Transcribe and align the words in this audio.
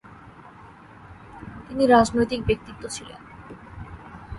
তিনি 1.67 1.83
রাজনৈতিক 1.87 2.41
ব্যক্তিত্ব 2.47 2.83
ছিলেন। 2.87 3.19